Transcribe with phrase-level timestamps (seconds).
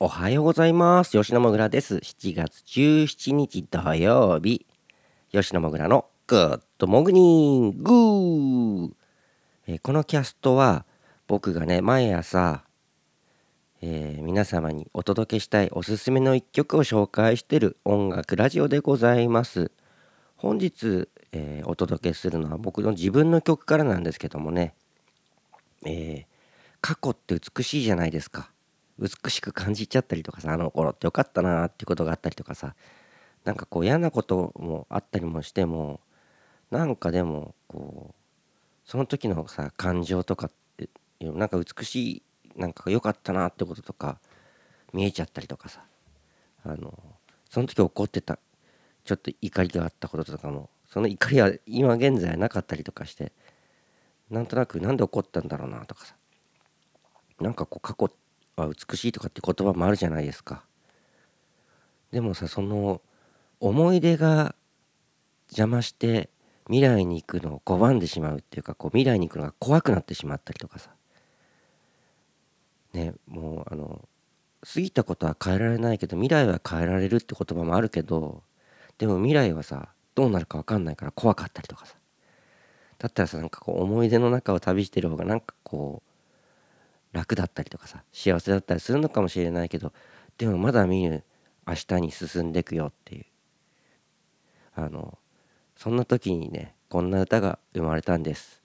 [0.00, 1.18] おはようございます。
[1.18, 1.96] 吉野もぐらです。
[1.96, 4.64] 7月17日土曜日。
[5.32, 8.94] 吉野もぐらのグッドモグニング。
[9.66, 10.86] えーこのキャストは
[11.26, 12.62] 僕がね毎朝、
[13.82, 19.72] えー皆様にお届けしたいおすすめの一曲を紹介してる音楽ラジオでございます。
[20.36, 24.74] 本日、えーお届けするのは僕の自分の曲からなんですけどもね。
[25.84, 26.24] えー
[26.80, 28.52] 過去って美しいじゃないですか。
[28.98, 32.74] 美しく感じちゃったりとかさあの頃ってよかったなーっていうことがあったりとかさ
[33.44, 36.00] なんかこう嫌なこともあったりもしても
[36.70, 38.14] なんかでもこう
[38.84, 40.88] その時のさ感情とかって
[41.20, 42.22] なんか美しい
[42.56, 44.18] なんか良かったなってこととか
[44.92, 45.82] 見えちゃったりとかさ
[46.64, 46.98] あの
[47.48, 48.38] その時起こってた
[49.04, 53.32] ちょっと怒りがあったこととかもその怒りは今現在なかったりとかして
[54.28, 56.14] なんとなくなんで起こったんだろうなとかさ
[57.40, 58.16] なんかこう過去って
[58.62, 60.64] は美しいとかって言葉もあるじゃないですか。
[62.10, 63.00] でもさその
[63.60, 64.54] 思い出が
[65.50, 66.30] 邪魔して
[66.66, 70.90] 未来に行くのを拒んでしまうっていうかこう未来に行くのが怖くなってしまったりとかさ。
[72.92, 74.08] ねもうあの
[74.62, 78.42] 過ぎたことは変えられないけど未来は変えられるって言葉もあるけど
[78.96, 81.94] でも未来はさどうなるか分かんないから怖かったりとかさ。
[82.98, 86.07] だったらさなんかこう思い出の中を旅してる方がなんかこう
[87.12, 89.92] 楽だったりとかさ幸せだったりするのかもしれないけど
[90.36, 91.24] でもまだ見ぬ
[91.66, 93.24] 明日に進んでいくよっていう。
[94.74, 95.18] あの
[95.76, 98.62] そんな時にねこんな歌が生まれたんです。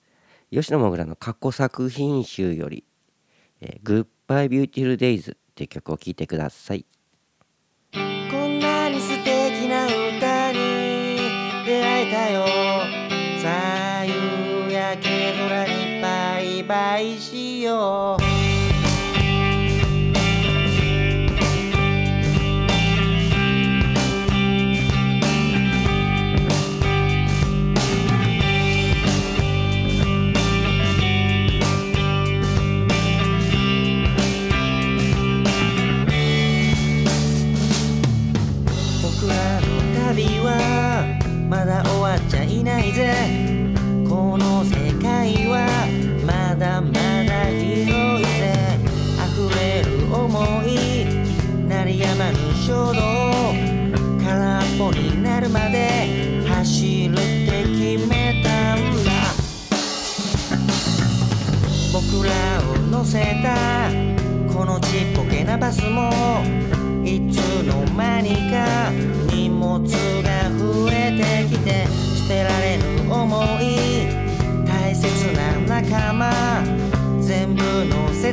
[0.50, 2.84] 吉野もぐらの過去作品集より
[3.60, 6.86] 「えー、Goodbye Beautiful Days」っていう曲を聴いてください。
[7.92, 10.58] こんなに素敵な歌に
[11.66, 12.63] 出会えたよ。
[16.64, 18.22] バイバイしよう。
[39.02, 39.66] 僕らの
[40.12, 41.04] 旅は
[41.48, 43.14] まだ終わっちゃいないぜ。
[44.08, 46.13] この世界は
[46.56, 48.78] だまだ広いぜ
[49.18, 50.68] 溢れる想い
[51.68, 53.02] 鳴りやまぬ衝動
[54.24, 57.62] 空っぽになるまで走るって
[57.96, 59.10] 決めたんだ。
[61.92, 62.32] 僕ら
[62.70, 63.88] を乗せた
[64.52, 66.10] このちっぽけなバスも
[67.04, 68.90] いつの間にか
[69.32, 71.12] 荷物が増え
[71.48, 71.86] てきて
[72.16, 73.93] 捨てられぬ思い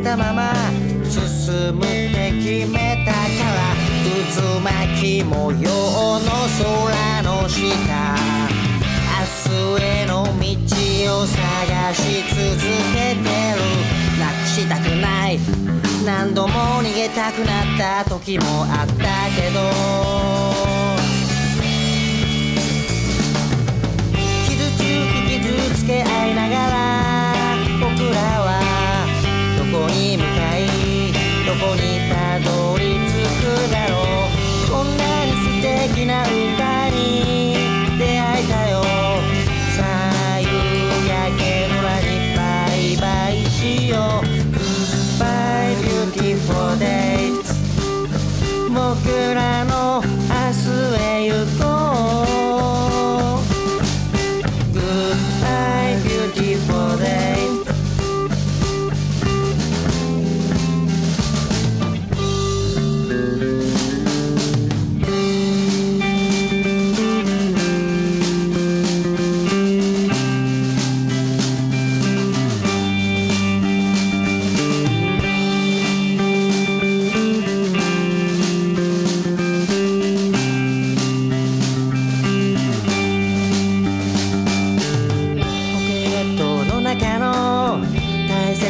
[0.03, 0.53] たまま
[1.03, 3.75] 進むって決めたから
[4.33, 5.69] 渦巻き模様
[6.19, 6.25] の
[6.57, 7.59] 空の下。
[9.11, 10.29] 明日への道
[11.21, 12.37] を探し続
[12.93, 13.59] けてる。
[14.19, 15.39] なくしたくない。
[16.03, 17.61] 何度も逃げたくな
[18.01, 18.95] った時もあった
[19.39, 21.00] けど。
[49.03, 49.70] 僕ら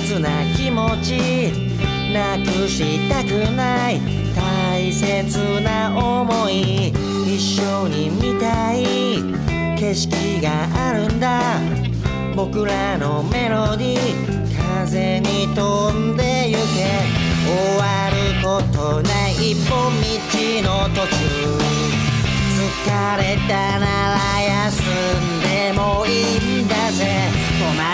[0.03, 1.51] 切な気持ち
[2.12, 4.01] なくしたくない。
[4.36, 6.89] 大切な思い
[7.25, 8.83] 一緒に見たい。
[9.77, 11.42] 景色があるんだ。
[12.36, 14.00] 僕らのメロディー
[14.83, 16.62] 風に飛んでゆけ。
[17.45, 20.07] 終わることない一本道
[20.63, 21.15] の途中。
[22.57, 26.50] 疲れたなら休んでもいい。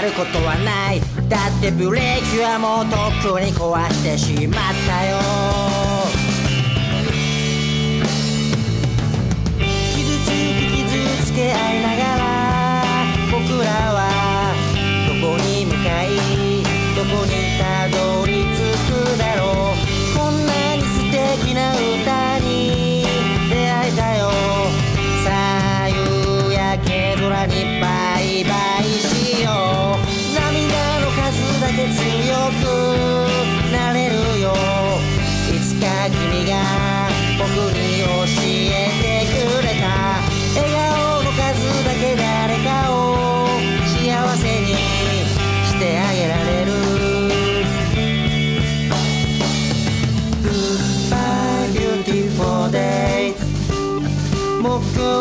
[0.01, 1.01] ることはない。
[1.29, 5.36] だってブレーキはもうとっくに壊してしまったよ。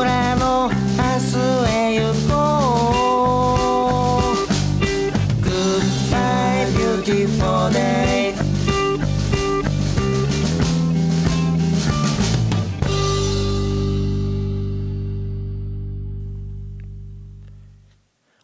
[0.04, 0.74] らの明
[1.18, 1.36] 日
[1.70, 2.34] へ行こ
[4.20, 4.36] う
[5.44, 8.34] Goodbye beautiful day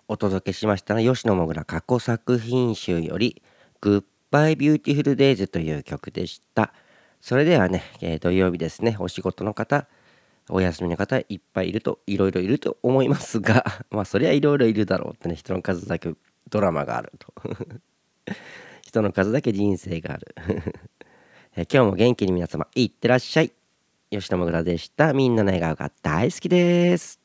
[0.08, 3.42] お届けしましたのは吉野もぐら過去作品集より
[3.80, 4.02] 「Goodbye
[4.56, 6.72] Beautiful Days」という曲でした。
[7.22, 9.86] それではね、えー土曜日ですねお仕事の方
[10.48, 16.12] お休みの方いっぱいいるといろいろいると思いますが まあそりゃいろいろいるだろうってね人の数だけ
[16.50, 17.32] ドラマがあると。
[18.82, 20.34] 人の数だけ人生がある。
[21.56, 23.52] え今日も元気に皆様いってらっしゃい。
[24.10, 25.14] 吉野もぐらでした。
[25.14, 27.21] みんなの笑顔が大好きです。